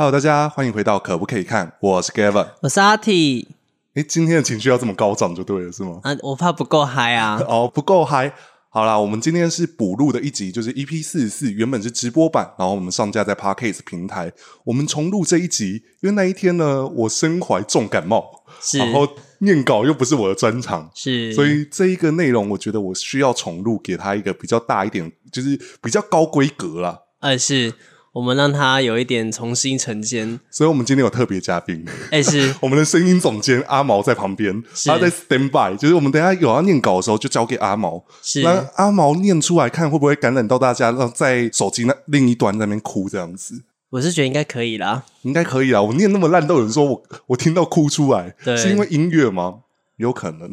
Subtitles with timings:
[0.00, 1.74] Hello，大家欢迎回到可不可以看？
[1.78, 3.48] 我是 Gavin，我是阿 T。
[3.92, 6.00] 哎，今天的情绪要这么高涨就对了，是吗？
[6.02, 7.38] 啊，我怕不够嗨啊。
[7.46, 8.32] 哦，不够嗨。
[8.70, 14.32] 好啦，我们今天是补录的一集，就是 EP 四十四，原本是直播版，然后我们上架在 Podcast 平台。
[14.64, 18.24] 我们重录这一集，因为那一天呢，我身怀重感冒，
[18.78, 19.06] 然后
[19.40, 27.00] 念稿又不是我的专长，是，所以这一个内容，我觉得我需要重录，给他一个比较大一点，就是比较高规格啦。
[27.20, 27.74] 呃，是。
[28.12, 43.62] 我们让他有一点重新呈现，所以我们今天有特别嘉宾，哎、欸，是 我们的声音总监阿毛在旁边，他在 stand by，就是我们等一下有要念稿的时候就交给阿毛，是，让阿毛念出来看会不会感染到大家，让在手机那另一端在那边哭这样子。
[43.90, 49.60] 我是觉得应该可以啦，应该可以啦，我念那么烂都有人说我我听到哭出来，是因为音乐吗？
[50.00, 50.52] 有可能，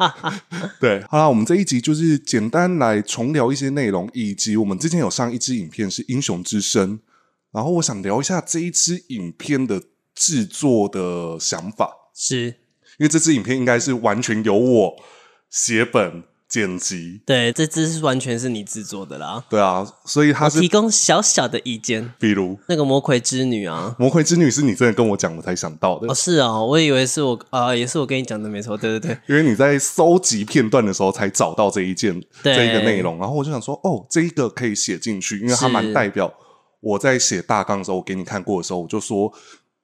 [0.78, 7.00] 对，好啦，我们这一集就是简单来重聊一些内容，以及我们之前有上一支影片是英雄之声，
[7.52, 9.82] 然后我想聊一下这一支影片的
[10.14, 12.46] 制作的想法，是
[12.98, 14.96] 因为这支影片应该是完全由我
[15.50, 16.22] 写本。
[16.48, 19.44] 剪辑，对，这支是完全是你制作的啦。
[19.50, 26.08] 对啊，所以他是提供小小的意见，比如那个魔魁之女啊，魔魁之女是你真的跟我讲，我才想到的。
[26.08, 29.18] 哦，是啊，我以为是我啊、呃，也是我跟你讲的，没错，对对对。
[29.28, 36.32] 因为你在搜集片段的时候才找到这一件对这一个内容，然后我就想说，哦，这一个可以写进去，因为它蛮代表
[36.80, 39.32] 我在写大纲的时候，我给你看过的时候，我就说。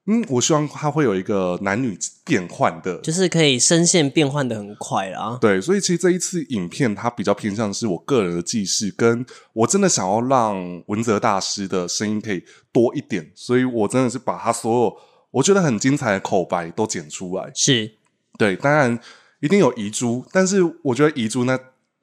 [0.07, 5.39] 嗯，我希望它会有一个男女变换的，就是可以声线变换的很快啦。
[5.41, 12.43] 对，所以其实这一次影片它比较偏向是我个人的记事，跟我真的想要让文泽大师的声音可以
[12.73, 14.97] 多一点，所以我真的是把他所有
[15.31, 17.53] 我觉得很精彩的口白都剪出来。
[17.55, 17.93] 是，
[18.37, 18.99] 对，当然
[19.41, 21.57] 一定有遗珠，但是我觉得遗珠呢，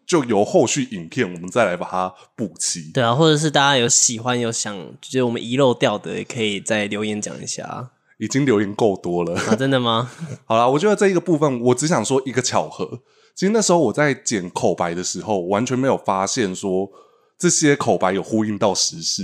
[0.09, 2.89] 就由后续影片我们再来把它补齐。
[2.91, 7.91] 对啊，或者是大家有喜欢有想就是我们遗漏掉的，也可以再留言讲一下。
[8.17, 9.55] 已经留言够多了啊！
[9.55, 10.11] 真的吗？
[10.45, 12.99] 好啦，我觉得这一个部分，我只想说一个巧合。
[13.35, 16.89] 其实那时候我在剪口白的时候，完全没有发现说
[17.37, 19.23] 这些口白有呼应到时事，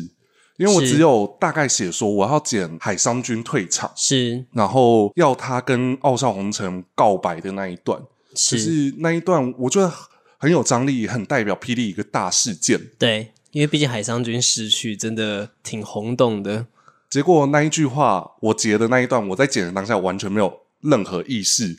[0.58, 8.02] 因为我只有大概写说我要剪海商君退场，是，然后要他跟傲少红尘告白的那一段，
[8.36, 9.92] 是，是那一段我觉得
[10.38, 12.80] 很有张力，很代表霹雳一个大事件。
[12.98, 16.68] 对，因为毕竟海商君失去，真的挺轰动的。
[17.10, 21.78] 结果那一句话，我截的那一段，我在剪的当下完全没有任何意识，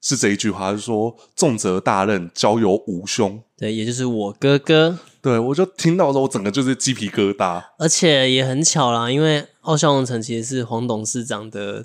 [0.00, 4.98] 是这一句话，是说重责大任交由吾兄，对，也就是我哥哥。
[5.20, 11.84] 对，我就听到的时候，我整个就是鸡皮疙瘩，而且也很巧啦，因为傲笑红尘其实是黄董事长的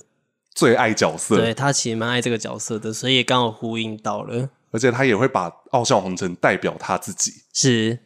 [0.53, 7.99] 最爱角色，对，他其实蛮爱这个角色的，所以也刚好呼应到了，而且他也会把傲笑红尘代表他自己，是。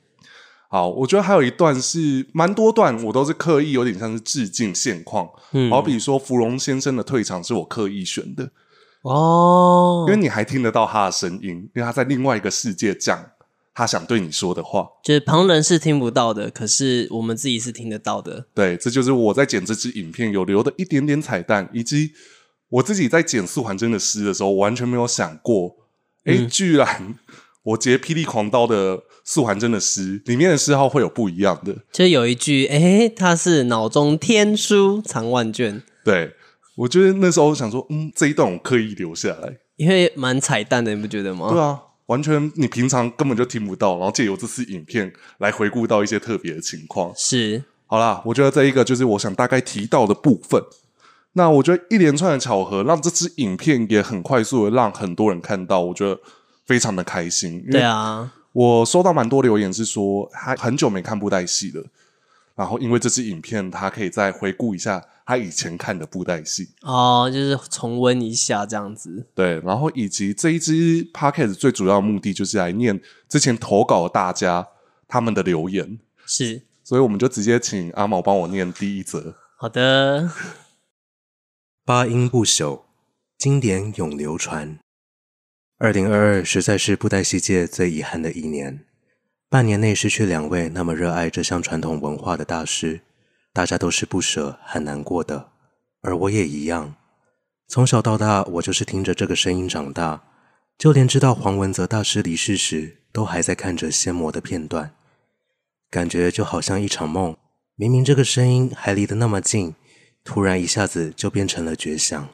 [0.69, 5.29] 好，我觉得还有一段是蛮多段，我都是刻意有点像是致敬现况。
[5.53, 8.51] 嗯，好比说芙蓉先生的退场是我刻意选的
[9.03, 13.17] 哦，因为你还听得到他的声音，因为他在另外一个世界讲
[13.73, 18.45] 他想对你说的话，就是旁人是听不到的，可是我们自己是听得到的。
[18.53, 22.11] 对，这就是我在剪这支影片有留的一点点彩蛋，以及
[22.67, 25.73] 我自己在剪素还真的诗的时候，完全没有想过，
[26.27, 27.15] 哎、嗯，居然
[27.63, 29.03] 我截霹雳狂刀的。
[29.29, 35.83] 素还真的诗里面的诗号会有不一样的，就有一句，哎、欸，他是脑中天书藏万卷。
[36.05, 36.31] 对，
[36.77, 41.49] 我觉得那时候想说，嗯，这一段我刻意留下来，因为蛮彩蛋的，你不觉得吗？
[41.51, 47.11] 对啊，完全你平常根本就听不到，然后借由这次影片来回顾到一些特别的情况。
[47.17, 50.63] 是，好啦，我觉得这一个就是我想大概提到的部分。
[51.37, 56.19] 那我觉得一连串的巧合，让这支影片也很快速的让很多人看到，我觉得
[56.65, 57.63] 非常的开心。
[57.71, 58.33] 对啊。
[58.53, 61.83] 我收到蛮多留言，是说他很久没看布袋戏了，
[62.55, 69.27] 然后因为这支影片，他可以再回顾一下他以前看的布袋戏哦，就是重温一下这样子。
[69.35, 72.99] 对，然后以及这一支 podcast 最主要的目的就是来念
[73.29, 74.65] 之前投稿的大家
[75.07, 79.35] 他们的留言，是，所以我们就直接请阿毛帮我念第一则。
[79.57, 80.27] 好的，
[81.87, 82.81] 八音不朽，
[83.37, 84.77] 经典永流传。
[85.77, 88.83] 二零二二实在是布袋戏界最遗憾的一年，
[89.47, 92.99] 半年内失去两位那么热爱这项传统文化的大师，
[93.53, 95.51] 大家都是不舍很难过的，
[96.01, 96.93] 而我也一样。
[97.69, 100.25] 从小到大，我就是听着这个声音长大，
[100.77, 104.93] 就连知道黄文泽大师离世时，都还在看着仙魔的片段，
[105.89, 107.37] 感觉就好像一场梦。
[107.77, 109.75] 明明这个声音还离得那么近，
[110.27, 112.27] 突然一下子就变成了绝响。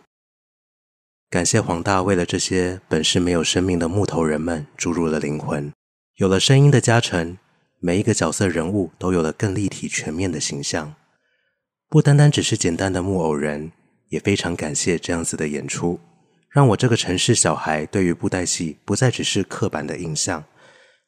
[1.29, 5.71] 感谢黄大为了这些本是没有生命的木头人们注入了灵魂，
[6.15, 7.37] 有了声音的加成，
[7.79, 10.95] 每一个角色人物都有了更立体全面的形象。
[11.87, 13.71] 不单单只是简单的木偶人，
[14.09, 15.99] 也非常感谢这样子的演出，
[16.49, 20.45] 让我这个城市小孩对于布袋戏不再只是刻板的印象，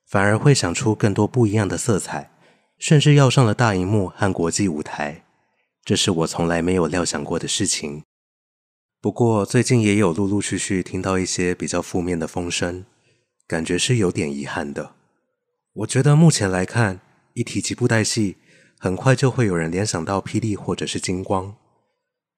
[0.08, 2.30] 反而会想出更多不一样的色彩，
[2.78, 5.24] 甚至要上了大荧幕和国际舞台，
[5.86, 8.02] 这是我从来没有料想过的事情。
[9.00, 12.86] 不过最近也有陆陆续续听到一些比较负面的风声，
[13.48, 14.96] 感觉是有点遗憾的。
[15.74, 17.02] 我觉得目前来看，
[17.36, 18.38] 一提及布袋戏，
[18.80, 21.56] 很快就会有人联想到霹雳或者是金光，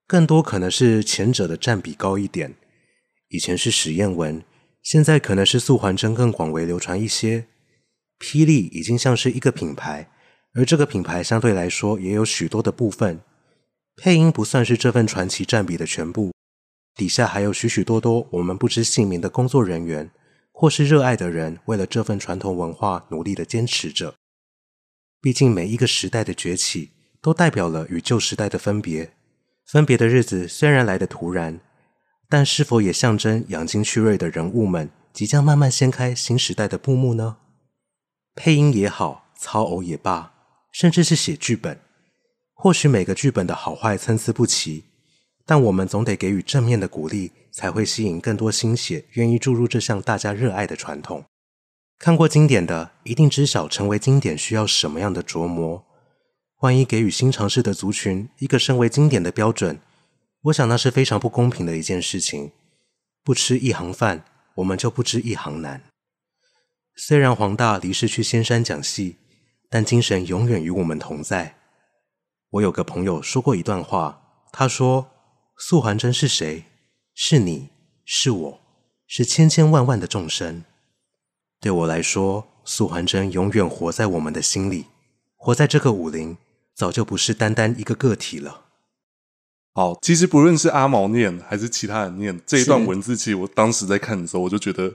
[0.05, 2.55] 更多可能是前者的占比高一点。
[3.29, 4.43] 以前是史艳文，
[4.83, 7.47] 现在可能是素还真更广为流传一些。
[8.19, 10.09] 霹雳已经像是一个品牌，
[10.53, 13.21] 而这个品牌相对来说也有许多的部分。
[13.99, 16.31] 配音不算是这份传奇占比的全部，
[16.93, 20.11] 底下还有许许多多我们不知姓名的工作人员，
[20.51, 24.13] 或是热爱的人，为了这份传统文化努力的坚持着。
[25.19, 29.13] 毕竟每一个时代的崛起，都代表了与旧时代的分别。
[29.65, 31.59] 分别的日子虽然来得突然，
[32.29, 37.37] 但是否也象征养精蓄锐的人物们即将慢慢掀开新时代的布幕呢？
[38.35, 40.33] 配音也好，操偶也罢，
[40.71, 41.81] 甚至是写剧本，
[42.59, 44.85] 或许每个剧本的好坏参差不齐，
[45.45, 51.23] 但我们总得给予正面的鼓励，才会吸引更多心血愿意注入这项大家热爱的传统。
[51.99, 55.85] 看过经典的，一定知晓成为经典需要什么样的琢磨。
[56.61, 59.79] 万一给予新尝试的族群一个身为经典的标准，
[60.45, 62.51] 我想那是非常不公平的一件事情。
[63.23, 64.25] 不吃一行饭，
[64.55, 65.83] 我们就不知一行难。
[66.95, 69.17] 虽然黄大离世去仙山讲戏，
[69.69, 71.53] 但精神永远与我们同在。
[72.51, 74.21] 我有个朋友说过一段话，
[74.53, 75.07] 他说
[75.57, 76.63] ：“素还真是谁？
[77.13, 77.69] 是你，
[78.05, 78.59] 是我，
[79.05, 80.63] 是千千万万的众生。”
[81.59, 84.85] 对我来说，素还真永远活在我们的心里，
[85.35, 86.37] 活在这个武林，
[86.73, 88.61] 早就不是单单一个个体了。
[89.73, 94.93] 好，其实不论是阿毛念还是其他人念这一段文字，其实我当时在看的时候，我就觉得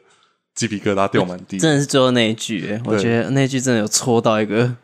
[0.55, 1.58] 鸡皮疙瘩掉满地。
[1.58, 4.76] 真的是最后那一句，我觉得那一句真的有戳到一个。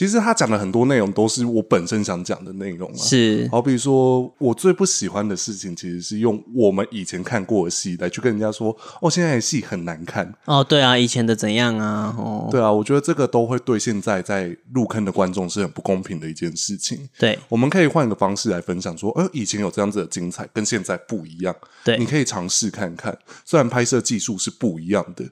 [0.00, 10.34] 其实他讲的很多内容都是我本身想讲的内容啊，是，好比说我最不喜欢的事情，其实是用我们以前看过的戏来去跟人家说，哦，现在的戏很难看。
[10.46, 12.14] 哦，对啊，以前的怎样啊？
[12.16, 17.06] 哦，对啊，我觉得这个都会对现在在入坑的观众是很不公平的一件事情。
[17.18, 21.54] 对，我们可以换一个方式来分享，说，呃，以前有这样子的精彩，跟现在不一样。
[21.84, 23.14] 对，你可以尝试看看，
[23.44, 25.26] 虽然拍摄技术是不一样的。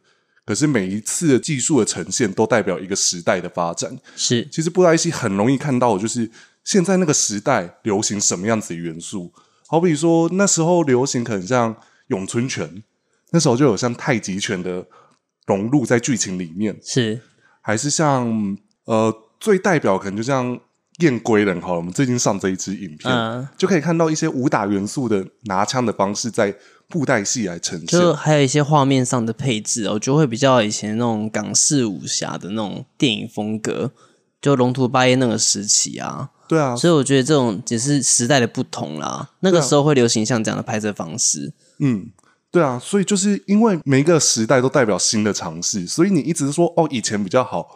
[0.48, 3.94] 可是每一次的技术的呈现，都代表一个时代的发展。
[4.16, 6.30] 是，其实布袋戏很容易看到，就是
[6.64, 9.30] 现在那个时代流行什么样子的元素。
[9.66, 12.82] 好比说那时候流行可能像咏春拳，
[13.30, 14.86] 那时候就有像太极拳的
[15.44, 16.74] 融入在剧情里面。
[16.82, 17.20] 是，
[17.60, 18.56] 还是像
[18.86, 20.58] 呃最代表可能就像
[21.00, 26.56] 燕归人好了，我们最近上这一支影片，嗯，就可以看到一些武打元素的拿枪的方式在。
[26.88, 33.92] 布袋戏来呈现，就还有一些画面上的配置哦，就会比较以前那种港式武侠的那种电影风格，
[34.40, 36.30] 就龙图八叶那个时期啊。
[36.48, 39.28] 对啊，所以我觉得这种只是时代的不同啦。
[39.40, 41.52] 那个时候会流行像这样的拍摄方式。
[41.78, 42.10] 嗯，
[42.50, 47.68] 对啊，所以就是因为每一个时代都代表新的尝试，所以你一直说哦以前比较好，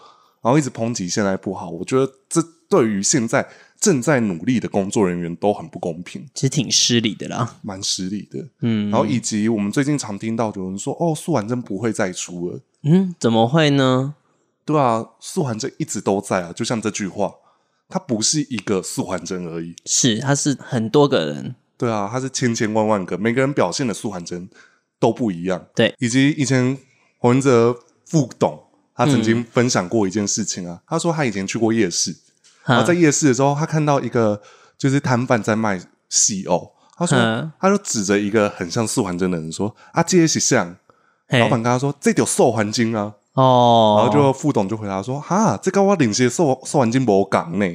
[0.42, 3.46] 然后一直抨击现在不好，我觉得这对于现在。
[3.82, 8.46] 正在努力的工作人员都很不公平，其实挺失礼的啦，蛮失礼的。
[8.60, 14.14] 嗯，然后以及我们最近常听到有人说：“哦，素婉真不会再出了。”嗯，怎么会呢？
[14.64, 17.34] 对啊，素还真一直都在啊，就像这句话，
[17.88, 21.56] 他不是一个素还真而已，是他是很多个人。
[21.76, 24.48] 对啊，他是千千万万个，每个人表现的素还真
[25.00, 25.66] 都不一样。
[25.74, 26.78] 对，以及以前
[27.18, 28.62] 洪文哲副董
[28.94, 32.14] 他曾经分享过一件事情啊，嗯、他说他以前去过夜市。
[32.64, 34.40] 然后在夜市的时候，他看到一个
[34.78, 37.18] 就是摊贩在卖西欧，他说，
[37.58, 40.76] 他就指着一个很像素还真的人说：“啊，这也是像。”
[41.30, 47.66] 老板跟他说：“这条素还真啊。”哦，然后就副董就回答说：“哈，这个我领些素素还真无港呢。”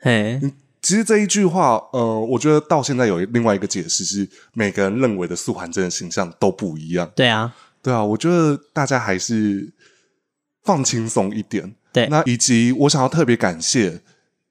[0.00, 0.38] 嘿，
[0.82, 7.10] 其实这一句话，呃，我觉得到现在有另外一个解释是，每个人认为的素环真的形象都不一样。
[7.16, 7.52] 对啊，
[7.82, 9.72] 对啊，我觉得大家还是
[10.62, 11.74] 放轻松一点。
[11.92, 14.02] 对，那以及我想要特别感谢。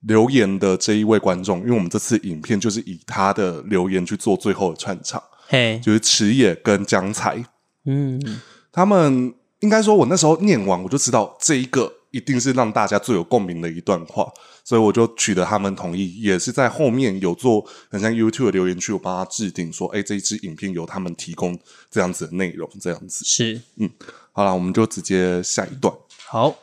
[0.02, 7.44] 留言的这一位观众，因为我们这次影片就是以他的留言去做最后的串场，嘿，就是池野跟江才，
[7.86, 8.22] 嗯，
[8.72, 14.32] 他们应该说，我那时候念完我就知道这一个一定是让大家最有共鸣的一段话，
[14.64, 21.58] 所以我就取得他们同意，也是在后面有做很像 YouTube 的留言区，我帮他制定说，哎，这一支影片由他们提供
[21.90, 23.26] 这样子的内容，这样子。
[23.26, 23.90] 是，嗯，
[24.32, 25.94] 好了，我们就直接下一段，
[26.28, 26.60] 好，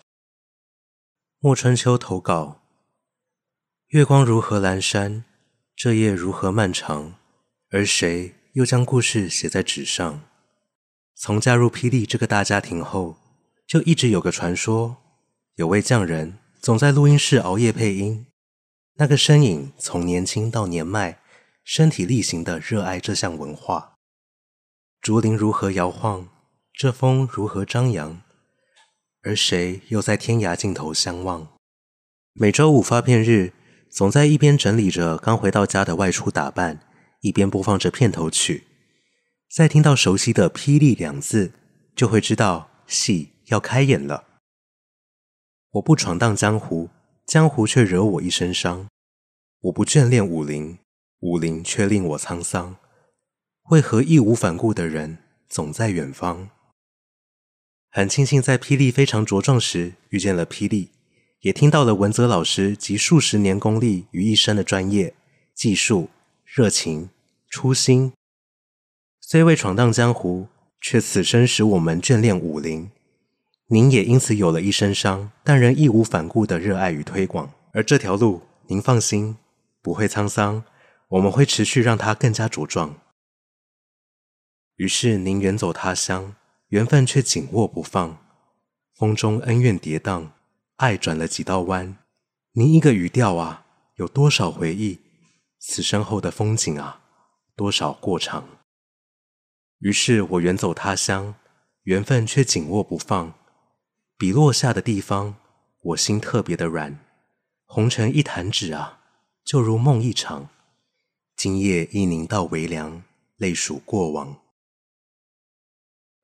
[1.41, 2.64] 莫春秋投稿。
[3.95, 5.23] 月光如何阑珊，
[5.77, 7.15] 这夜如何漫长，
[7.71, 10.21] 而谁又将故事写在纸上？
[11.15, 13.17] 从加入霹雳这个大家庭后，
[13.69, 14.97] 就一直有个传说，
[15.55, 18.27] 有位匠人总在录音室熬夜配音。
[18.95, 21.21] 那个身影从年轻到年迈，
[21.63, 23.95] 身体力行的热爱这项文化。
[25.01, 26.29] 竹林如何摇晃，
[26.73, 28.21] 这风如何张扬，
[29.23, 31.47] 而谁又在天涯尽头相望？
[32.33, 33.53] 每周五发片日，
[33.95, 36.81] 总在一边整理着刚回到家的外出打扮，
[37.21, 38.65] 一边播放着片头曲。
[39.49, 41.53] 再听到熟悉的“霹雳”两字，
[41.95, 44.25] 就会知道戏要开演了。
[45.75, 46.91] 我不闯荡江湖，
[47.25, 48.89] 江湖却惹我一身伤。
[49.61, 50.77] 我不眷恋武林，
[51.21, 52.77] 武林却令我沧桑。
[53.71, 56.51] 为何义无反顾的人总在远方？
[57.91, 60.91] 很庆幸在霹雳非常茁壮时遇见了霹雳，
[61.45, 65.15] 也听到了文泽老师集数十年功力于一身的专业、
[65.53, 66.09] 技术、
[66.43, 67.11] 热情、
[67.51, 68.15] 初心。
[69.21, 70.49] 虽未闯荡江湖，
[70.81, 72.91] 却此生使我们眷恋武林。
[73.67, 77.53] 您也因此有了一身伤，但仍义无反顾的热爱与推广。
[77.73, 79.37] 而这条路，您放心，
[79.83, 80.65] 不会沧桑，
[81.09, 82.99] 我们会持续让它更加茁壮。
[84.77, 86.37] 于是您远走他乡，
[86.69, 88.17] 缘分却紧握不放。
[88.95, 90.29] 风中恩怨跌宕，
[90.85, 91.97] 爱转了几道弯。
[92.53, 93.65] 您一个语调啊，
[93.95, 95.01] 有多少回忆？
[95.59, 97.01] 此生后的风景啊，
[97.57, 98.47] 多少过场？
[99.79, 101.37] 于是我远走他乡，
[101.85, 103.33] 缘分却紧握不放。
[104.19, 105.37] 笔落下的地方，
[105.81, 106.99] 我心特别的软。
[107.65, 109.01] 红尘一弹指啊，
[109.43, 110.51] 就如梦一场。
[111.35, 113.03] 今夜一凝到微凉，
[113.39, 114.37] 泪数过往。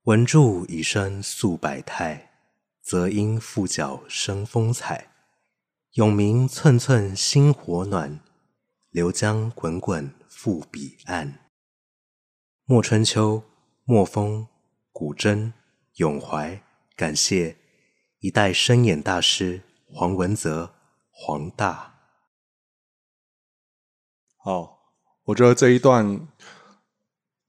[0.02, 2.29] 文柱已生素百态，
[2.82, 5.12] 则因复角生风采。
[5.92, 8.20] 永明寸寸心火暖，
[8.90, 11.50] 流江滚滚复彼岸。
[12.64, 13.44] 莫春秋。
[13.84, 14.46] 莫风、
[14.92, 15.52] 古筝、
[15.96, 16.62] 咏怀，
[16.94, 17.56] 感谢
[18.20, 20.72] 一代深演大师黄文泽、
[21.10, 21.96] 黄大。
[24.36, 24.78] 好，
[25.24, 26.28] 我觉得这一段，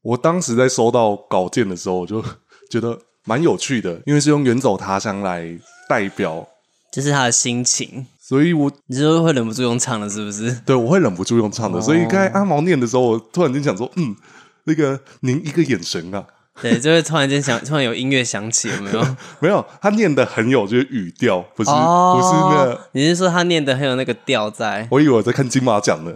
[0.01, 2.23] 我当时在收到稿件的时候，我就
[2.71, 5.47] 觉得蛮有趣的，因为是用远走他乡来
[5.87, 6.47] 代表，
[6.91, 10.51] 就是他的心情，所以我你就会忍不住用唱的，是不是？
[10.65, 14.15] 对，我会忍不住用唱的，哦、所以刚才阿毛念的时候，我突然间想说，嗯。
[14.63, 16.23] 那个，您一个眼神啊，
[16.61, 19.15] 对，就会突然间想，突然有音乐响起，有没有？
[19.39, 22.81] 没有，他念的很有，就是语调，不是，哦、不是那個。
[22.91, 24.87] 你是说他念的很有那个调在？
[24.91, 26.11] 我以为我在看金马奖呢，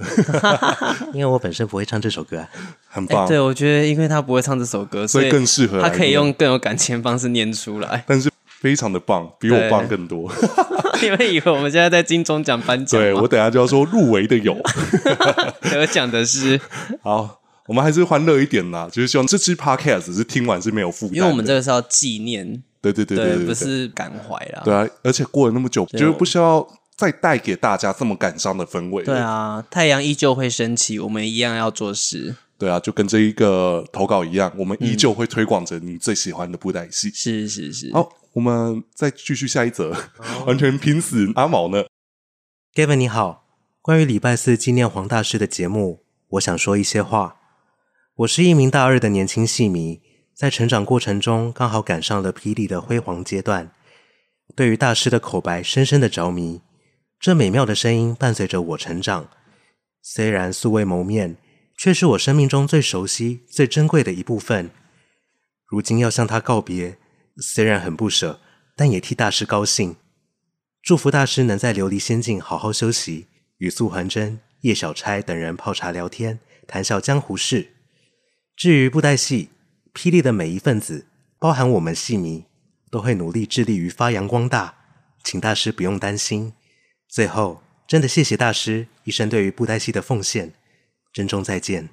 [1.14, 2.48] 因为我本身不会唱这首歌，啊，
[2.88, 3.28] 很棒。
[3.28, 10.32] 对，我觉得因为他不会唱这首歌，所以更适合他可以用更有感情的方式念出来，但是非常的棒，比我棒更多。
[11.02, 13.02] 你们以为我们现在在金钟奖颁奖？
[13.02, 14.56] 对，我等下就要说入围的有，
[15.62, 16.62] 得奖的是
[17.02, 17.42] 好。
[17.68, 24.62] 我们还是欢乐一点啦，就是希望这期 podcast 是听完是没有负担，因为我们这个是要纪念，对对对对，不是感怀啦。
[24.64, 29.04] 对啊，而且过了那么久，就是不需要再带给大家这么感伤的氛围。
[29.04, 32.36] 对啊，太阳依旧会升起，我们一样要做事。
[32.60, 37.10] 对啊，就跟这一个投稿一样，我们依旧会推广着你最喜欢的布袋戏。
[37.16, 37.92] 是是是。
[37.92, 41.84] 好，我们再继续下一则，哦、完全拼死阿毛呢
[42.76, 43.48] ？Gavin 你好，
[43.82, 47.38] 关于礼拜四纪念黄大师的节目，我想说一些话。
[48.20, 50.00] 我是一名大二的年轻戏迷，
[50.34, 53.72] 在成长过程中刚好赶上了霹雳的辉煌阶段，
[54.56, 56.62] 对于大师的口白深深的着迷。
[57.20, 59.28] 这美妙的声音伴随着我成长，
[60.02, 61.36] 虽然素未谋面，
[61.78, 64.72] 却是我生命中最熟悉、最珍贵的一部分。
[65.68, 66.98] 如今要向他告别，
[67.40, 68.40] 虽然很不舍，
[68.78, 69.98] 但也替大师高兴。
[70.82, 77.74] 祝福大师能在琉璃仙境好好休息，与素还真、叶小钗等人泡茶聊天，谈笑江湖事。
[78.56, 79.50] 至于布袋戏，
[79.94, 81.08] 霹雳的每一份子，
[81.38, 82.46] 包含我们戏迷，
[82.90, 84.76] 都会努力致力于发扬光大，
[85.22, 86.54] 请大师不用担心。
[87.10, 90.54] 最后，真的谢谢大师一生对于布袋戏的奉献，
[91.12, 91.90] 珍重再见。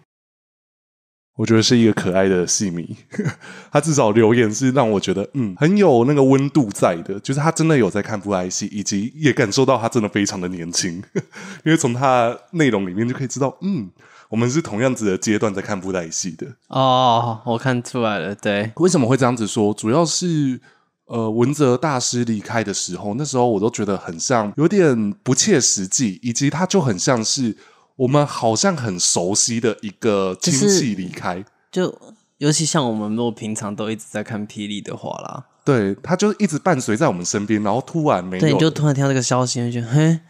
[1.38, 2.97] 我觉得是一个可爱的戏迷，
[3.73, 11.02] 他至少留言是让我觉得，嗯，很有那个温度在的，就是他真的有在看布袋戏，以及也感受到他真的非常的年轻，
[11.64, 13.90] 因为从他内容里面就可以知道，嗯。
[14.32, 18.34] 我们是同样子的阶段在看布袋戏的哦，我看出来了。
[18.34, 19.74] 对，为什么会这样子说？
[19.74, 20.58] 主要是
[21.04, 27.54] 呃，文泽大师离开的时候，那时候我都觉得很像有点不切实际，以及他就很像是
[27.96, 31.44] 我们好像很熟悉的一个亲戚离开。
[31.70, 32.00] 就，就
[32.38, 40.20] 尤其像我们如果平常都一直在看霹雳的话啦，对，他就一直伴随在我们身边，然后突然没有，对，你就突然听到这个消息，就觉得嘿，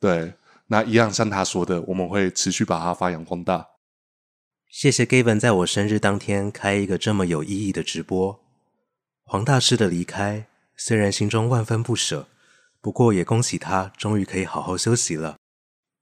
[0.00, 0.32] 对。
[0.72, 3.68] 那一样像他说的，我们会持续把它发扬光大。
[4.70, 8.40] 谢谢 Gavin 在我生日当天开一个这么有意义的直播。
[9.24, 12.26] 黄大师的离开，虽然心中万分不舍，
[12.80, 15.36] 不过也恭喜他终于可以好好休息了。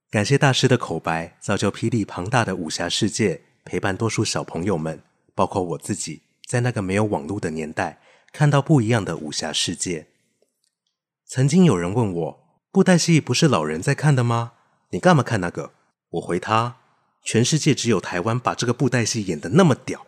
[0.09, 5.03] 感谢大师的口白，造就霹雳庞大的武侠世界，陪伴多数小朋友们，
[5.35, 8.01] 包括我自己，在那个没有网络的年代，
[8.33, 10.07] 看到不一样的武侠世界。
[11.27, 14.53] 曾经有人问我，布袋戏不是老人在看的吗？
[14.91, 15.73] 你干嘛看那个？
[16.11, 16.77] 我回他。
[17.23, 20.07] 全世界只有台湾把这个布袋戏演得那么屌，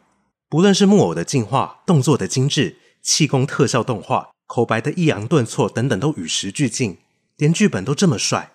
[0.49, 6.99] 不论是木偶的进化、动作的精致、气功特效动画、口白的抑扬顿挫等等，都与时俱进，
[7.37, 8.53] 连剧本都这么帅。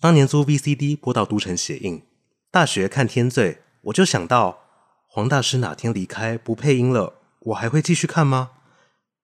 [0.00, 2.02] 当年租 VCD 播到都城血印，
[2.50, 4.60] 大学看《天罪》，我就想到
[5.08, 8.52] 黄大师哪天离开不配音了，我还会继续看吗？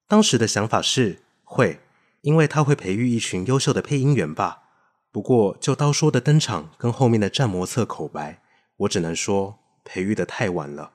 [0.08, 1.80] 当时的想法是会，
[2.22, 4.64] 因为他会培育一群优秀的配音员吧。
[5.16, 8.42] 不过就刀说的登场跟后面的战魔策口白。
[8.76, 10.92] 我只能说，培育的太晚了。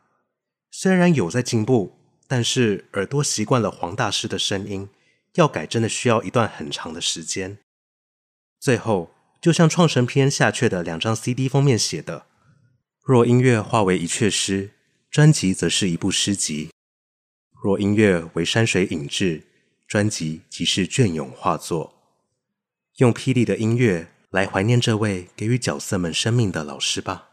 [0.70, 1.98] 虽然有在进步，
[2.28, 4.90] 但是耳朵习惯了黄大师的声音，
[5.34, 7.58] 要改真的需要一段很长的时间。
[8.60, 9.10] 最后，
[9.42, 12.28] 就像《创神篇》下阙的两张 CD 封面写的
[13.04, 14.70] ：“若音乐化为一阙诗，
[15.10, 16.70] 专辑则是一部诗集；
[17.64, 19.48] 若音乐为山水影志，
[19.88, 21.98] 专辑即是隽永画作。”
[22.98, 27.30] 用霹雳的音乐来怀念这位给予角色们生命的老师吧。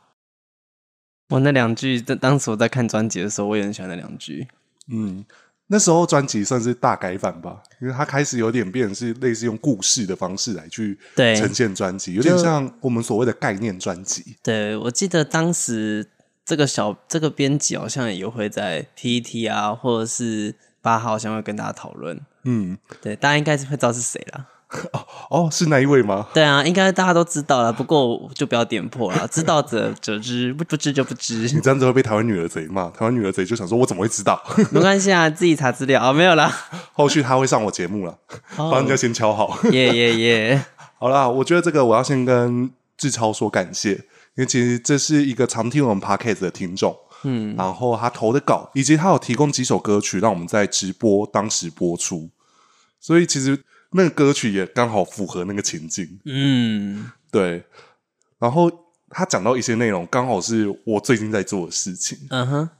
[1.30, 4.48] 我那两句，当当时我在看专辑的时候，我也很喜欢那两句。
[4.90, 5.24] 嗯，
[5.66, 14.36] 那时候专辑算是大改版吧，因为它开始有点变成是类似用故事的方式来去呈现专辑，有点像我们所谓的概念专辑。
[14.42, 16.08] 对，我记得当时
[16.46, 22.18] 这个小这个编辑好像也会在 PTT 啊，或者是八号，好像会跟大家讨论。
[22.44, 24.46] 嗯，对，大家应该是会知道是谁啦。
[24.92, 26.26] 哦 哦，是那一位吗？
[26.34, 29.26] 对啊，应该大家都知道了，不过就不要点破了。
[29.32, 31.38] 知道者者知，不不知就不知。
[31.54, 36.54] 你这样子会被台湾女儿贼骂，台湾女儿贼就想说：“我怎么会知道？” 没关系啊，自己查资料啊、哦，没有啦。
[36.92, 38.18] 后续他会上我节目了，
[38.56, 39.58] 帮人家先敲好。
[39.70, 40.64] 耶耶耶！
[40.98, 44.00] 好啦，我觉得这个我要先跟志超说感谢，因
[44.36, 52.28] 为其实这是一个常听我们 Podcast 的听众，嗯，然后他投的稿，以及他有提供几首歌曲让我们在直播当时播出，
[53.00, 53.58] 所以其实。
[53.92, 57.64] 那个歌曲也刚好符合那个情境，嗯，对。
[58.38, 58.70] 然后
[59.08, 62.18] 他讲到一些内容，刚好是我最近在做的事情。
[62.28, 62.70] 嗯哼，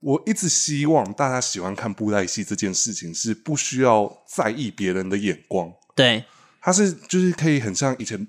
[0.00, 5.72] 我一直希望大家喜欢看布袋戏这件事情是不需要在意别人的眼光。
[5.94, 6.24] 对，
[6.60, 8.26] 他是就是可以很像以前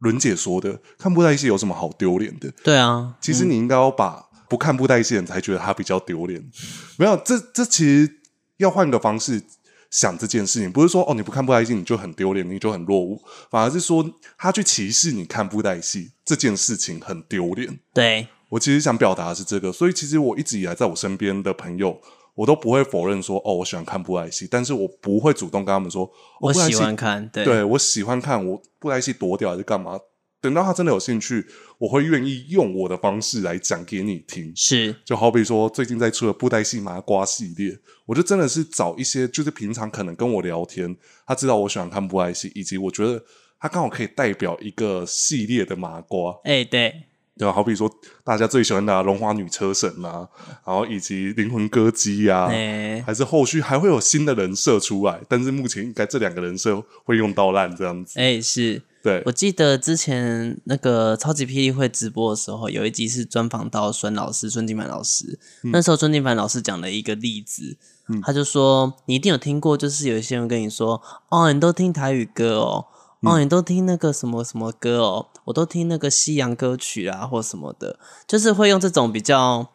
[0.00, 2.52] 伦姐说的，看布袋戏有什么好丢脸的？
[2.64, 6.44] 对啊，其实你应该要把不看布袋戏的人才觉得他比较丢脸。
[6.98, 8.20] 没有，这这其实
[8.56, 9.40] 要换个方式。
[9.90, 13.20] 想这件事情，不是说哦，你不看布袋戏你就很丢脸，你就很落伍，
[13.50, 14.04] 反而是说
[14.36, 17.78] 他去歧视你看布袋戏这件事情很丢脸。
[17.94, 22.00] 对，我其实想表达的是这个，所以其实我一直以来在我身边的朋友，
[22.34, 29.98] 我都不会否认说哦，我喜欢看布袋戏，但是我不会主动跟他们说，哦、我喜欢看，对，对我喜欢看，我布袋戏多屌还是干嘛？
[30.48, 34.50] 等到他真的有兴趣，我会愿意用我的方式来讲给你听。
[34.56, 43.22] 是，就好比说最近在出的布袋戏麻瓜系列，我就真的是找一些就是平常可能跟我聊天，他知道我喜欢看布袋戏，以及我觉得
[43.60, 46.32] 他刚好可以代表一个系列的麻瓜。
[46.44, 47.02] 哎、欸，对，
[47.36, 47.52] 对吧？
[47.52, 47.90] 好比说
[48.24, 50.26] 大家最喜欢的《龙华女车神》啊，
[50.66, 58.18] 然后以及《灵魂歌姬》啊，欸、还是后续还会有新的人设出来，但是目前应该这两个人设会用到烂这样子。
[58.18, 58.80] 哎、欸，是。
[59.08, 65.38] 对，我记得之前那个超级霹雳会直播的时候，有一集是专访到孙老师孙金凡老师。
[65.64, 72.84] 嗯、那时候孙金凡老师讲了一个例子，嗯、他就说：“你一定有听过，就是有一些人跟你说，哦，你都听台语歌哦，
[73.22, 79.72] 哦，你都听那个什么什么歌哦，我都听那个西洋歌曲啊，或什么的，就是会用这种比较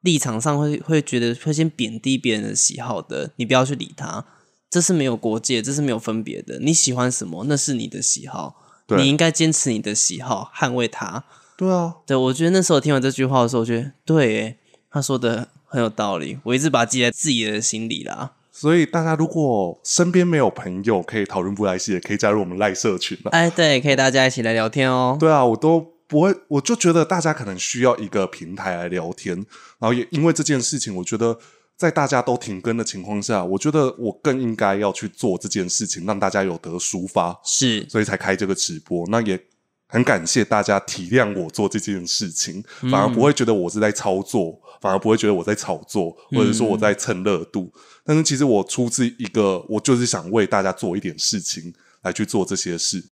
[0.00, 4.24] 立场上会会觉得会先贬低别人的喜好的，你不要去理他。”
[4.72, 6.58] 这是没有国界，这是没有分别的。
[6.60, 8.61] 你喜欢什么，那是你的喜好，对
[8.98, 11.24] 你应该坚持你的喜好，捍卫它。
[11.56, 14.56] 对啊，对，我觉得那时候听完这句话的时候，我觉得对，
[14.90, 16.38] 他说的很有道理。
[16.44, 18.32] 我一直把它记在自己的心里啦。
[18.50, 23.18] 所以大家如果身边没有朋友可以讨论布袋戏，也可以加入我们赖社群。
[23.30, 25.16] 哎，对，可以大家一起来聊天哦。
[25.20, 29.36] 对啊，我都不会，我就觉得大家可能需要一个平台来聊天，
[29.78, 31.38] 然后也因为这件事情，我觉得。
[31.76, 39.04] 在大家都停更的情况下，我觉得我更应该要去做这件事情，让大家有得抒发，是，所以才开这个直播。
[39.08, 39.40] 那也
[39.88, 47.72] 很感谢大家体谅我做这件事情，反而不会觉得我是在操作，反而不会觉得我在炒作，或者说我在蹭热度。
[47.74, 53.10] 嗯、但是其实我出自一个，我就是想为大家做一点事情来去做这些事。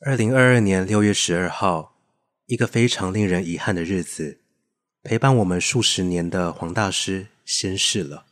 [0.00, 1.96] 二零二二年六月十二号，
[2.46, 4.40] 一个非常令人遗憾的日子，
[5.02, 8.26] 陪伴我们数十年的黄大师先逝了。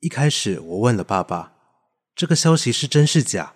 [0.00, 1.52] 一开始，我问了爸爸
[2.14, 3.54] ：“这个消息是真是假？”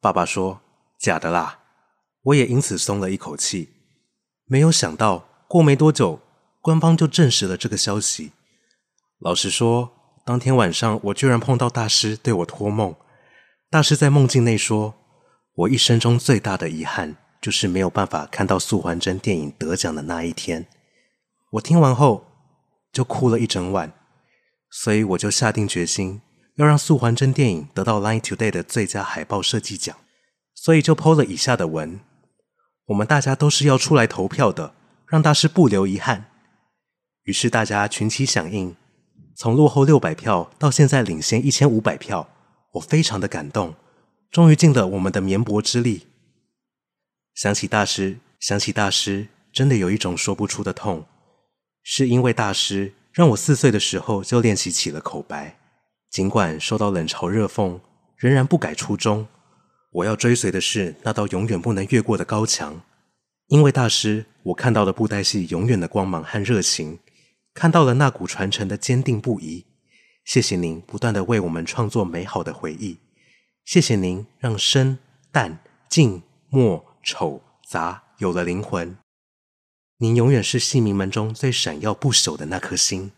[0.00, 0.60] 爸爸说
[0.98, 1.58] ：“假的啦。”
[2.24, 3.70] 我也因此松了一口气。
[4.44, 6.20] 没有想到，过没多久，
[6.60, 8.32] 官方就证实了这个消息。
[9.18, 9.92] 老实说，
[10.24, 12.94] 当天晚上我居然碰到大师对我托梦。
[13.70, 14.94] 大师在梦境内说
[15.56, 20.66] ：“我一生中最大的遗憾，就是没有办法看到素还真电影得奖的那一天。”
[21.52, 22.26] 我听完后
[22.92, 23.92] 就哭了一整晚。
[24.70, 26.22] 所以我就下定决心，
[26.54, 29.96] 要让素还真电影得到 Line Today 的最佳海报设计奖。
[30.54, 32.00] 所以就 po 了以下的文：
[32.86, 34.74] 我们大家都是要出来投票的，
[35.06, 36.26] 让大师不留遗憾。
[37.24, 38.76] 于是大家群起响应，
[39.34, 42.28] 从落后六百票到现在领先一千五百票，
[42.74, 43.74] 我非常的感动，
[44.30, 46.06] 终于尽了我们的绵薄之力。
[47.34, 51.06] 想起大师，想起大师，真的有一种说不出的痛，
[51.82, 52.92] 是因为大师。
[53.12, 55.58] 让我四岁的时候就练习起了口白，
[56.10, 57.80] 尽管受到冷嘲热讽，
[58.16, 59.26] 仍然不改初衷。
[59.92, 62.82] 我要追随的是那道永远不能越过的高墙。
[63.48, 67.00] 因为大师，我看到了布袋戏永远的光芒和热情，
[67.52, 69.66] 看到了那股传承的坚定不移。
[70.24, 72.98] 谢谢您不断地为我们创作美好的回忆，
[73.64, 74.98] 谢谢您让生、
[75.32, 75.56] 旦、
[75.88, 78.96] 净、末、丑、杂有了灵魂。
[80.02, 83.12] 您永远是戏迷们中最闪耀不朽的那颗星，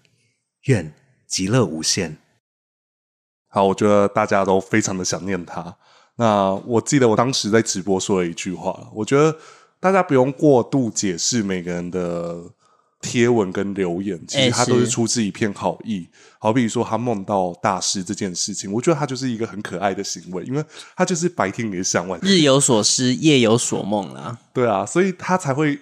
[0.65, 0.93] 愿
[1.29, 2.17] 极乐无限。
[3.47, 5.77] 好，我觉得大家都非常的想念他。
[6.17, 9.39] 那我记得我当时在直播说了一句话，我觉得
[9.79, 12.51] 大家不用过度解释每个人的
[13.01, 15.99] 贴文跟留言，其实他都是出自一片好意。
[15.99, 20.65] 欸、好比说他梦到大师这件事情，我觉得他就是一个很可爱的行为，因为
[20.97, 24.37] 他就是白天也想晚，日有所思，夜有所梦啦。
[24.53, 25.79] 对啊，所以他才会。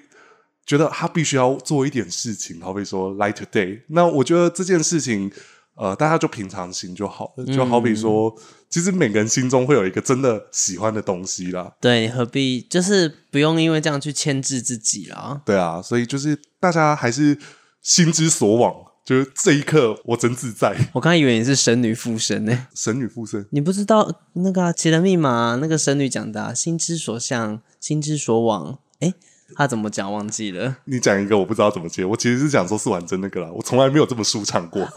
[0.70, 3.80] 觉得他必须要做一点事情，好比说 Light Today。
[3.88, 5.28] 那我觉得这件事情，
[5.74, 7.44] 呃，大家就平常心就好了。
[7.44, 11.72] 就好比说，嗯、其实每个人心中会有一个真的喜欢的东西啦。
[11.80, 15.42] 对，何必就是不用因为这样去牵制自己啦。
[15.44, 17.36] 对啊，所以就是大家还是
[17.82, 18.72] 心之所往，
[19.04, 20.76] 就是这一刻我真自在。
[20.94, 22.68] 我刚才以为你是神女附身呢。
[22.76, 23.44] 神女附身？
[23.50, 29.12] 你不知道那个奇人密码那个神女讲的、啊“心之所向，心之所往”诶。
[29.56, 30.76] 他怎么讲忘记了？
[30.84, 32.04] 你讲一个，我不知道怎么接。
[32.04, 34.88] 我其实是讲说素还真那个啦，我从来没有这么舒畅过。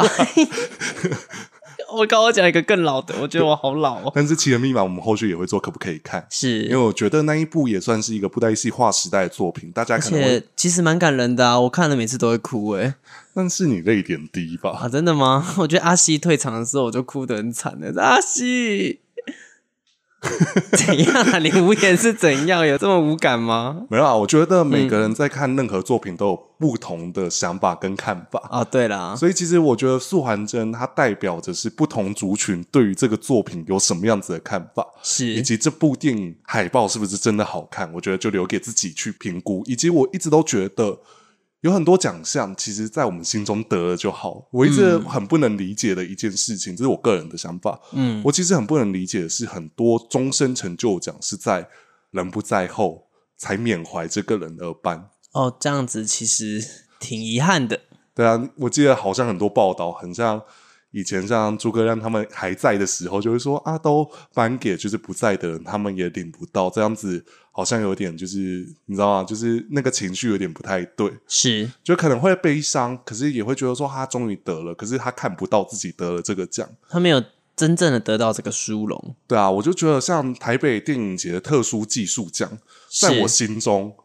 [1.96, 4.12] 我刚刚讲一个更老的，我觉得我好老哦。
[4.16, 6.26] 但是《奇人密码》我们后续也会做，可不可以看？
[6.28, 11.60] 是，因为我觉得那一部也算是一个布袋戏划时代的作品，大家可能会其实蛮感人的啊。
[11.60, 12.96] 我看了每次都会哭哎。
[13.36, 14.72] 但是你泪点低吧？
[14.72, 15.54] 啊，真的吗？
[15.60, 18.02] 我觉得阿西退场的时候，我就哭得很惨的。
[18.02, 19.02] 阿西。
[20.72, 21.38] 怎样啊？
[21.40, 22.66] 你无言是怎样？
[22.66, 23.86] 有这么无感吗？
[23.90, 28.64] 没有啊，我觉得每个人在看任何作品都有不同的想法跟看法啊。
[28.64, 37.92] 对啦，所以其实我觉得素还真它代表着是不同族群对于这个作品有什么样子的看法，是以及这部电影海报是不是真的好看？
[37.94, 39.64] 我觉得就留给自己去评估。
[39.66, 41.00] 以及我一直都觉得。
[41.64, 44.46] 有很多奖项，其实，在我们心中得了就好。
[44.52, 47.80] 我一直很不能理解的一件事情，嗯、这是我个人的想法。
[47.94, 51.70] 嗯，我其实很不能理解的是，很多终身成就奖是在
[52.12, 55.10] 人不在后才缅怀这个人而颁。
[55.32, 56.62] 哦，这样子其实
[57.00, 57.80] 挺遗憾的。
[58.14, 60.42] 对啊，我记得好像很多报道，很像
[60.92, 67.26] 以前像诸葛亮他们还在的时候，就会说啊，都颁给就是不在的人，他们也领不到这样子。
[67.56, 69.24] 好像有点就是你知道吗？
[69.24, 77.24] 就是那个情绪有点不太对，是就可能会悲伤，可是也会觉得说他终于得了，可是他看不到自己得了这个奖，他没有
[77.56, 79.16] 真正的得到这个殊荣。
[79.28, 82.58] 对啊，我就觉得像台北电影节的特殊技术奖，
[83.00, 83.96] 在我心中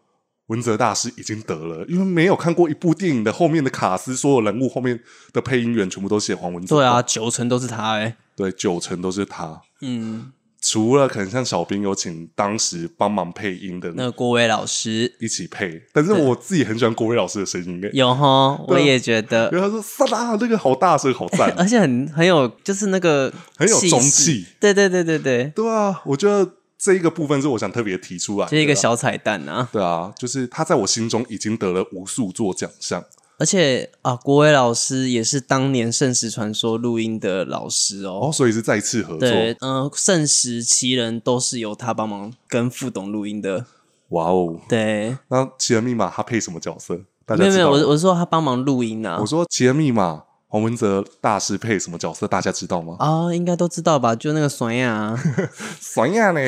[0.49, 5.01] 文泽大师已经得了，因为没有看过一部电影的后面的卡司，所有人物后面
[5.33, 6.77] 的配音员全部都写黄文泽。
[6.77, 10.33] 对啊，九成都是他哎、欸，对，九成都是他，嗯。
[10.61, 17.81] 除了可能像小兵有请当时帮忙配音的那个郭伟老师一起配，但是我自己很喜欢郭伟老师的声音。
[17.93, 19.49] 有哈，我也觉得。
[19.53, 24.47] 因为他说“萨拉”那个好大声，好赞， 而且很很有，就是那个很有中气。
[24.59, 26.03] 对对对对对，对啊！
[26.05, 29.69] 我觉得这一个部分是我想特别提出来，这一个小彩蛋啊。
[29.73, 33.05] 对啊，就是他在我心中已经得了无数座奖项。
[33.39, 39.21] 而且啊，国伟老师也是当年《圣石传说》录音的老师哦，哦，所以是再次合作。
[39.21, 43.65] 对，嗯、呃，《圣石奇人》都是由他帮忙跟副董录音的。
[44.09, 45.17] 哇哦，对。
[45.29, 47.01] 那《奇人密码》他配什么角色？
[47.37, 49.19] 没有没有，我我是说他帮忙录音啊。
[49.21, 50.15] 我说《奇人密码》
[50.49, 52.27] 黄文泽大师配什么角色？
[52.27, 52.97] 大家知道吗？
[52.99, 54.17] 啊、哦，应该都知道吧？
[54.17, 55.17] 就那个酸呀，
[55.79, 56.41] 酸呀呢，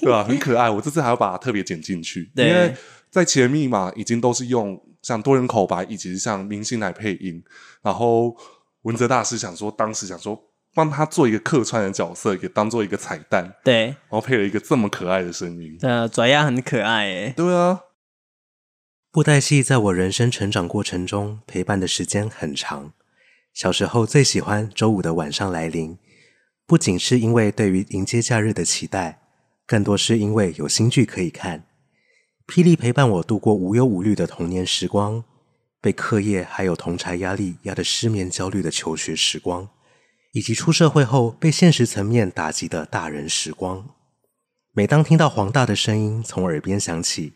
[0.00, 0.22] 对吧？
[0.22, 0.70] 很可爱。
[0.70, 2.76] 我这次还要把它特别剪进去，对，因为
[3.10, 7.42] 在前密码，已经都是用像多人口白以及像明星来配音。
[7.82, 8.36] 然后
[8.82, 10.40] 文泽大师想说，当时想说
[10.74, 13.86] 帮他做一个客串的角色，也当做一个彩蛋，对。
[13.86, 17.34] 然后配了一个这么可爱的声音，对啊，拽呀很可爱诶。
[17.36, 17.80] 对啊。
[19.12, 22.92] 布袋戏在我人生成长过程中陪伴的时间很长。
[23.52, 25.98] 小时候最喜欢周五的晚上来临，
[26.64, 29.20] 不仅是因为对于迎接假日的期待，
[29.66, 31.64] 更多是因为有新剧可以看。
[32.50, 35.22] 霹雳陪伴我度过无忧无虑的童年时光，
[35.80, 39.68] 被课业还有同侪压力压得失眠焦虑的求学时光，
[40.32, 43.90] 以及出社会后被现实层面打击的大人时光。
[44.72, 47.34] 每当听到黄大的声音从耳边响起，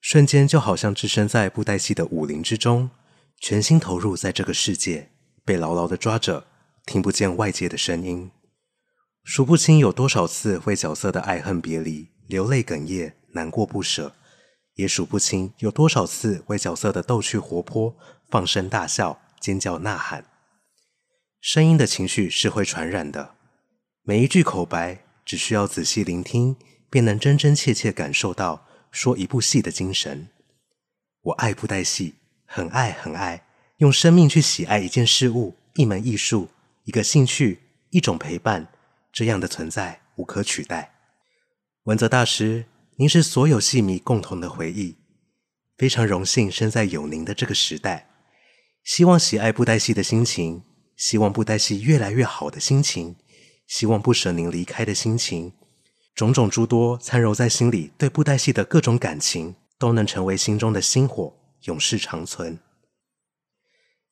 [0.00, 2.90] 瞬间就好像置身在布袋戏的武林之中，
[3.40, 5.10] 全心投入在这个世界。
[5.44, 6.46] 被牢牢的抓着，
[6.86, 8.30] 听不见外界的声音，
[9.24, 14.14] 数不清有多少次为角色的爱恨别离流泪哽咽、难过不舍，
[14.74, 17.96] 也数不清有多少次为角色的逗趣活泼
[18.28, 20.24] 放声大笑、尖叫呐喊。
[21.40, 23.34] 声音的情绪是会传染的，
[24.02, 26.56] 每一句口白只需要仔细聆听，
[26.88, 30.28] 便能真真切切感受到说一部戏的精神。
[31.22, 32.14] 我爱布袋戏，
[32.46, 33.46] 很爱很爱。
[33.78, 36.48] 用生命去喜爱一件事物、一门艺术、
[36.84, 37.60] 一个兴趣、
[37.90, 38.68] 一种陪伴，
[39.12, 40.94] 这样的存在无可取代。
[41.84, 44.98] 文泽大师，您是所有戏迷共同的回忆，
[45.76, 48.08] 非常荣幸生在有您的这个时代。
[48.84, 50.62] 希望喜爱布袋戏的心情，
[50.96, 53.16] 希望布袋戏越来越好的心情，
[53.66, 55.52] 希望不舍您离开的心情，
[56.14, 62.60] 种种诸多参揉在心里，对布袋戏的各种感情，都能成为心中的星火，永世长存。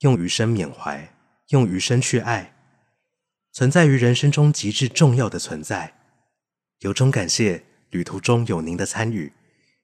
[0.01, 1.15] 用余生缅怀，
[1.51, 2.57] 用余生去爱，
[3.53, 6.01] 存在于人生中极致重要的存在。
[6.81, 9.35] 由衷感谢旅途中有您的参与，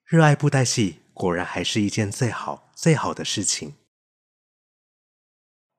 [0.06, 3.74] 热爱布袋戏果然还是一件最好最好的事情。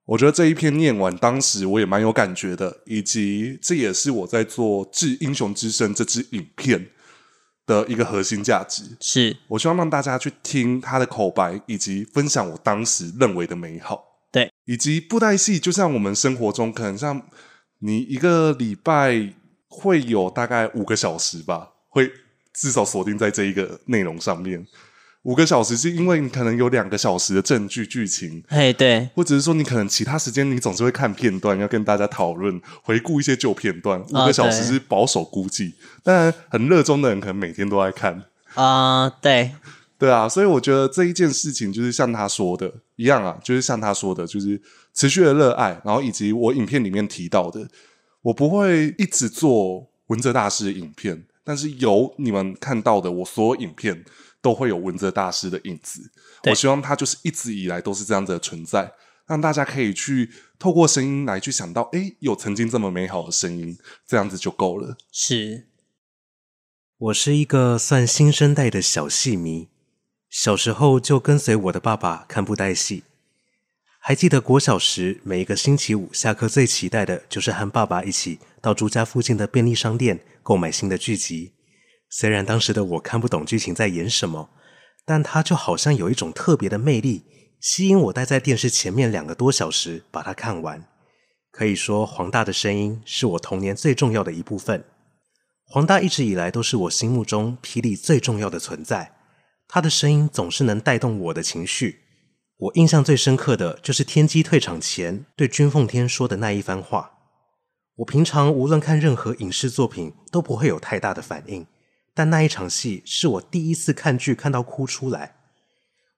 [0.05, 6.91] 我觉得这一篇念完，当时我也蛮有感觉的，以及这也是我在做《致英雄之声》这支影片
[7.65, 8.95] 的一个核心价值。
[9.01, 14.03] 是我希望让大家去听他的口白，以及分享我当时认为的美好。
[14.31, 17.27] 对，以及布袋戏，就像我们生活中，可能像
[17.79, 19.33] 你一个礼拜
[19.67, 22.11] 会有大概五个小时吧，会
[22.53, 24.65] 至少锁定在这一个内容上面。
[25.23, 34.01] 五个小时是因为你可能有两个小时的证据剧情，哎，对，或者是说你可能其他时间你总是会看片段，要跟大家讨论、回顾一些旧片段。
[34.01, 38.23] 五个小时是保守估计，当然很热衷的人可能每天都在看。
[38.53, 39.51] 啊、呃，对。
[39.97, 44.59] 对啊，所以我觉得这一件事情就是像他说的一样啊，就是像他说的，就是
[44.93, 47.67] 持续的热爱，然后以及我影片里面提到的，
[48.21, 54.05] 我不会一直做文泽大师的影片，但是有你们看到的，我所有影片
[54.39, 56.11] 都会有文泽大师的影子。
[56.43, 58.93] 我希望他就是一直以来都是这样子的存在，
[59.25, 64.95] 让大家可以去透过声音来去想到，诶，有曾经这么美好的声音，这样子就够了。
[65.11, 65.65] 是，
[66.99, 69.69] 我是一个算新生代的小戏迷。
[70.29, 73.05] 小时候就跟随我的爸爸看布袋戏，
[74.01, 81.51] 还记得国小时每一个星期五下课最期待的就是和爸爸一起到朱家附近的便利商店购买新的剧集。
[82.09, 84.49] 虽然当时的我看不懂剧情在演什么，
[85.05, 87.25] 但它就好像有一种特别的魅力，
[87.59, 90.87] 吸引我待在电视前面两个多小时把它看完。
[91.51, 94.85] 可以说，黄大的声音是我童年最重要的一部分。
[95.65, 99.17] 黄大一直以来都是我心目中霹雳最重要的存在。
[99.67, 101.99] 他的声音总是能带动我的情绪。
[102.59, 107.11] 我印象最深刻的就是天机退场前对君凤天说的那一番话。
[107.95, 111.65] 我平常无论看任何影视作品都不会有太大的反应，
[112.13, 115.37] 但那一场戏是我第一次看剧看到哭出来。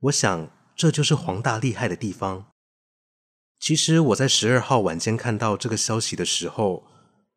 [0.02, 2.48] 我想这就是黄大厉害的地方。
[3.60, 6.84] 其实我在十二号晚间看到这个消息的时候，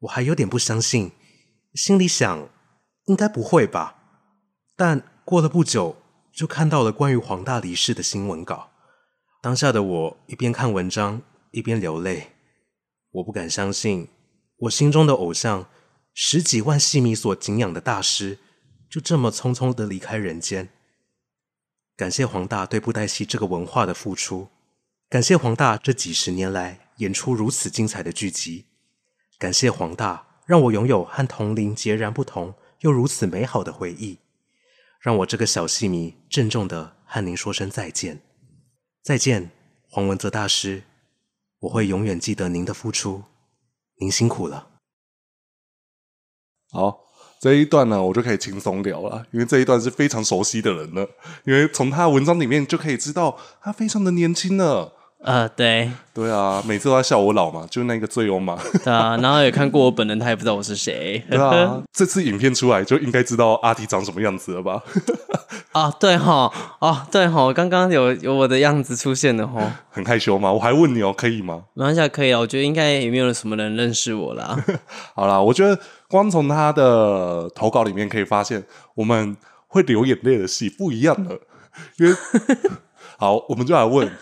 [0.00, 1.12] 我还有点不相信，
[1.74, 2.48] 心里想
[3.04, 3.96] 应该不会吧。
[4.74, 5.96] 但过了不久。
[6.34, 8.72] 就看到了关于黄大离世的新闻稿，
[9.44, 12.28] 当下的我一边看文章一边流泪。
[13.10, 14.08] 我不敢相信，
[14.56, 15.68] 我心中的偶像，
[16.14, 18.38] 十几万戏迷所敬仰的大师，
[18.88, 20.70] 就这么匆匆的离开人间。
[21.94, 24.48] 感谢黄大对布袋戏这个文化的付出，
[25.10, 28.64] 感谢黄大这几十年来演出如此精彩的剧集，
[29.38, 34.20] 感谢黄大让我拥有和同龄截然不同又如此美好的回忆。
[34.98, 38.22] 让我这个小戏迷郑重的和您说声再见，
[39.04, 39.50] 再见，
[39.90, 40.82] 黄文泽大师，
[41.58, 43.24] 我会永远记得您的付出，
[44.00, 44.68] 您辛苦了。
[46.70, 47.00] 好，
[47.38, 51.06] 这一段呢，我就可以轻松聊了，因为这一段是非常熟悉的人了，
[51.44, 54.94] 因为从他文章里面就可以知道他非常的年轻了。
[55.24, 58.58] 呃，对，对啊，每次都在笑我老嘛，就那个醉翁嘛。
[58.84, 61.24] 对啊，然后也看过我本人，他也不知道我是谁。
[61.30, 64.82] 对啊，这次影片出来就应该知道阿迪长什么样子了吧？
[65.72, 69.80] 啊，对哈，哦，对哈，刚刚有有我的样子出现了哈。
[69.90, 70.52] 很害羞吗？
[70.52, 71.64] 我还问你哦，可以吗？
[71.72, 72.38] 没关系，可以啊。
[72.40, 74.54] 我觉得应该也没有什么人认识我啦。
[75.16, 78.62] 好啦，我觉得光从他的投稿里面可以发现，
[78.94, 79.34] 我们
[79.68, 81.38] 会流眼泪的戏不一样了。
[81.96, 82.14] 因为
[83.16, 84.12] 好，我们就来问。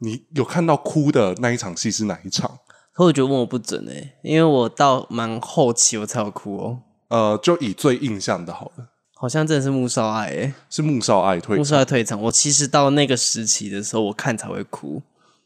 [0.00, 2.58] 你有看到哭的那一场戏是哪一场？
[2.92, 6.78] 可我觉得问我不准哎、欸，因为我到蛮后期我才有哭哦。
[7.08, 12.20] 呃，就以最印象的好了，好像真的是穆少爱是穆少爱退场，穆少爱退场。
[12.22, 15.02] 我其实到那个时期的时候，我看才会哭。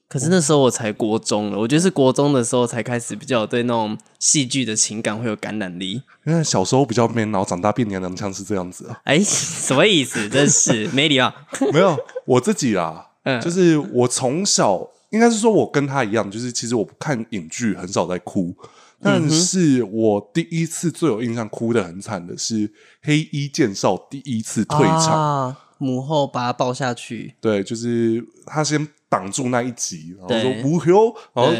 [0.08, 6.02] 可是那时候我才国中了，我觉得是国中的时候才开始比较对那种戏剧的情感会有感染力。
[6.24, 9.00] 因为小时候比较 man，然后长大变娘娘腔是这样子啊？
[9.04, 10.28] 哎、欸，什么意思？
[10.28, 11.32] 真是没礼貌。
[11.72, 13.08] 没有，我自己啦。
[13.24, 18.54] 嗯，就是我从小应该是说，我跟他一样，就是其实我看影剧很少在哭，
[19.00, 22.68] 但是我第一次最有印象哭的很惨的是
[23.02, 31.52] 《黑衣剑少》第一次退场，啊，母后把他抱下去，对，就是他先挡住那一集，然后说无休，然后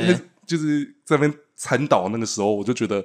[0.46, 3.04] 就是在那边惨倒那个时候，我就觉得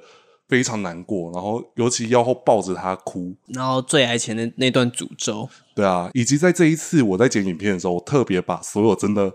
[0.50, 5.48] 非常难过，然后尤其要后抱着他哭，然后最爱前的那段诅咒。
[5.76, 9.32] 对啊，以及在这一次我在剪影片的时候，我特别把所有真的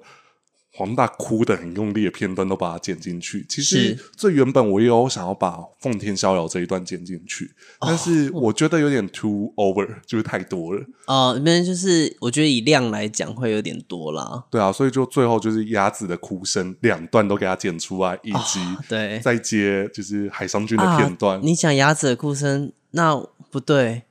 [0.76, 3.46] 黄大哭的很用力的片段都把它剪进去。
[3.48, 10.84] 其实最原本我也有想要把奉天逍遥这一段剪进去，但是我觉得有点 too over，就是太多了。
[11.06, 14.44] 哦，那边就是我觉得以量来讲会有点多啦。
[14.50, 21.38] 对啊，所以就最后就是鸭子的哭声两段都给它剪出来，以及对再接就是海商君的片段。
[21.38, 23.16] 啊、你讲鸭子的哭声，那
[23.50, 24.02] 不对。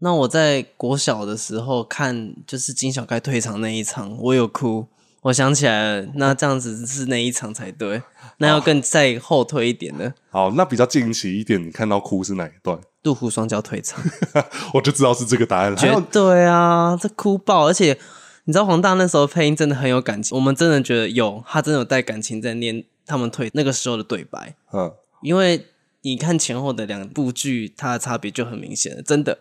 [0.00, 4.86] 那我在国小的时候看，就是金小开退场那一场，我有哭。
[5.22, 8.02] 我想起来了，那这样子是那一场才对。
[8.38, 10.14] 那要更再后退一点的。
[10.30, 12.78] 好，那比较近期一点，你看到哭是哪一段？
[13.02, 14.02] 杜甫双脚退场，
[14.72, 15.76] 我就知道是这个答案了。
[15.76, 17.66] 绝对啊，这哭爆！
[17.66, 17.98] 而且
[18.44, 24.54] 你知道黄大那时候配音真的很有感情，我们真的觉得有他真的有带感情在念他们退那个时候的对白。
[24.72, 24.90] 嗯，
[25.22, 25.66] 因为
[26.02, 29.38] 你看前后的两部剧，它的差别就很明显了，真的。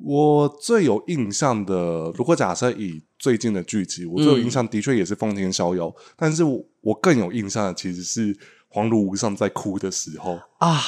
[0.00, 8.36] 我最有印象的，如果假设以最近的剧集，我最有印象的确也是《奉天逍遥》，嗯，但是我我更有印象的其实是
[8.68, 10.80] 黄如无上在哭的时候啊，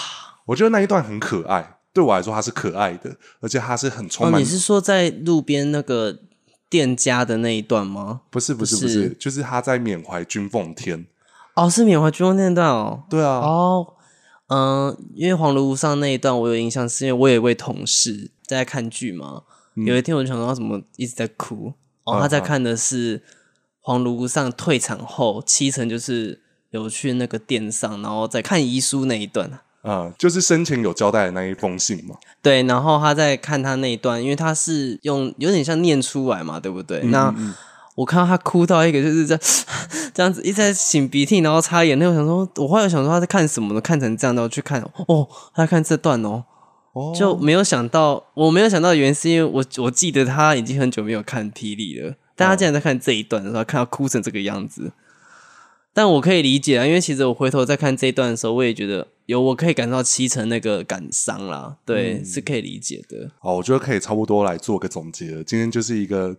[0.46, 4.34] 我觉得那一段很可爱，对我来说它是可爱的，而且它是很充满。
[4.34, 6.20] 哦，你是说在路边那个
[6.68, 8.22] 店家的那一段吗？
[8.30, 11.06] 不是不是不是，不是，就是他在缅怀君奉天。
[11.54, 13.02] 哦，是缅怀君奉天那段哦。
[13.10, 13.40] 对啊。
[13.40, 13.94] 哦，
[14.48, 18.30] 嗯，因为黄如无上那一段我有印象，是因为我有一位同事。
[18.46, 19.44] 在看剧嘛、
[19.76, 21.72] 嗯，有一天我就想到他怎么一直在哭，
[22.16, 23.22] 哦，他在看的是
[23.80, 29.50] 黄如无上退场后，七成就是有去那个殿上，然后在看遗书那一段，
[29.82, 32.16] 啊，就是生前有交代的那一封信嘛。
[32.42, 37.00] 对，然后他在看他那一段，因为他是用有点像念出来嘛，对不对？
[37.02, 37.54] 嗯、那、嗯、
[37.96, 39.42] 我看到他哭到一个就是这样
[40.14, 43.80] 这样子一直在擤鼻涕，然后擦眼泪，我想说，我后来想说他在看什么呢？
[43.80, 46.44] 看成这样，然后去看，哦，他在看这段哦。
[47.16, 54.92] 就没有想到，我没有想到，原因是因为我我记得他已经很久没有看霹雳了，但他竟然在看这一段的时候，看到哭成这个样子。
[55.92, 63.30] 但我可以理解啊，因为其实我回头再看这一段的时候，我也觉得有我可以感受到七成那个感伤啦，对、嗯，是可以理解的。
[63.40, 65.42] 好，我觉得可以差不多来做个总结了。
[65.42, 66.36] 今天就是一个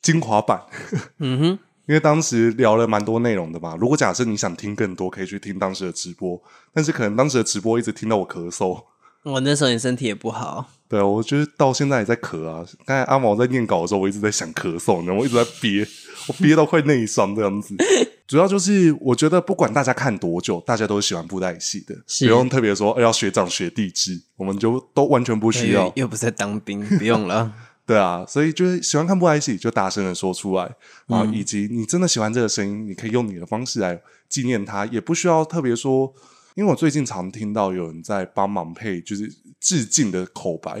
[0.00, 0.62] 精华版，
[1.20, 1.44] 嗯哼，
[1.86, 3.76] 因为当时聊了蛮多内容的嘛。
[3.78, 8.82] 如果假设你想听更多，可以去听当时的直播，但是可能当时的直播一直听到我咳嗽。
[9.24, 12.64] 我那时候你身体也不好，对啊，我觉得到现在也在咳啊。
[12.84, 15.86] 刚才阿毛在念稿的时候，我一直在想咳嗽，然后我一直在憋，
[16.26, 17.76] 我憋到快内伤这样子。
[18.26, 25.92] 主要就是我觉得不管大家看多久，大家都是喜欢布袋戏的，不用特别说要学长学弟制，我们就都完全不需要。
[25.94, 27.52] 又不是在当兵，不用了。
[27.86, 30.72] 对啊，所以就是喜欢看布袋戏，就大声的说出来啊，
[31.06, 36.12] 然后以及你真的喜欢这个声音，你可以用你的方式来纪念他，也不需要特别说。
[36.54, 40.74] 因为我最近常听到有人在帮忙配，就是致敬的口白，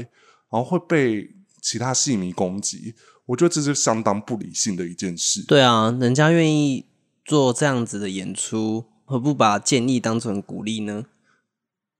[0.50, 1.28] 然后会被
[1.60, 2.94] 其他戏迷攻击。
[3.26, 5.44] 我觉得这是相当不理性的一件事。
[5.46, 6.86] 对啊，人家愿意
[7.24, 11.06] 做这样子的演出，何不把建议当成鼓励呢？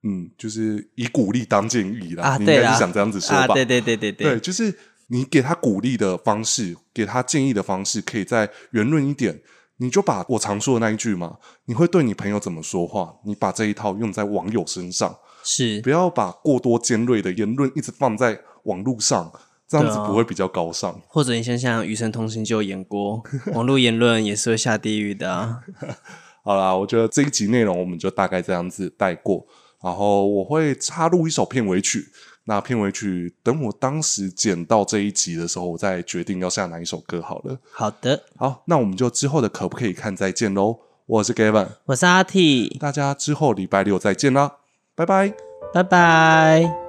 [0.03, 2.25] 嗯，就是以鼓励当建议啦。
[2.25, 3.45] 啊，你应该是想这样子说吧？
[3.45, 9.41] 啊，对对对对对，对，就是你给他鼓励的方式，给他建议的方式，可以再圆润一点。
[9.83, 13.17] 你就把我常说的那一句嘛，你会对你朋友怎么说话？
[13.25, 19.33] 你把这一套用在网友身上，是不要把过多尖锐的言论一直放在网络上，
[19.67, 21.01] 这样子不会比较高尚。
[21.09, 23.21] 或者你想想《与神同行》就有演过，
[23.53, 25.59] 网络言论也是会下地狱的啊。
[26.45, 29.45] 好啦，我觉得这一集内容我们就大概这样子带过，
[29.83, 32.07] 然后我会插入一首片尾曲。
[32.45, 37.59] 那片尾曲，等我当时剪到这一集的时候，我再决定要下哪一首歌好了。
[37.71, 40.79] 好的，好，那我们就之后的可不可以看再见喽。
[41.07, 44.57] 我是 Gavin，我是阿 T，大家之后礼拜六再见啦，
[44.95, 45.35] 拜拜，
[45.73, 46.82] 拜拜。